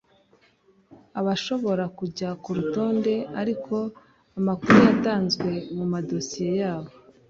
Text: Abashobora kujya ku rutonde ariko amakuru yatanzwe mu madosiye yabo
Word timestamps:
Abashobora 1.19 1.83
kujya 1.97 2.29
ku 2.41 2.49
rutonde 2.57 3.13
ariko 3.41 3.75
amakuru 4.39 4.77
yatanzwe 4.87 5.49
mu 5.75 5.85
madosiye 5.93 6.53
yabo 6.63 6.91